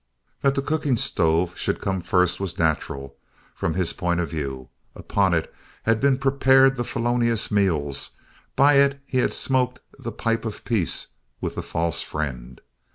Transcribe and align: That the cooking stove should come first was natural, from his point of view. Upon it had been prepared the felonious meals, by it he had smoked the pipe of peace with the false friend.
That 0.41 0.55
the 0.55 0.63
cooking 0.63 0.97
stove 0.97 1.55
should 1.55 1.79
come 1.79 2.01
first 2.01 2.39
was 2.39 2.57
natural, 2.57 3.17
from 3.53 3.75
his 3.75 3.93
point 3.93 4.19
of 4.19 4.31
view. 4.31 4.69
Upon 4.95 5.31
it 5.31 5.53
had 5.83 5.99
been 6.01 6.17
prepared 6.17 6.75
the 6.75 6.83
felonious 6.83 7.51
meals, 7.51 8.09
by 8.55 8.77
it 8.79 8.99
he 9.05 9.19
had 9.19 9.31
smoked 9.31 9.79
the 9.99 10.11
pipe 10.11 10.43
of 10.43 10.65
peace 10.65 11.09
with 11.39 11.53
the 11.53 11.61
false 11.61 12.01
friend. 12.01 12.61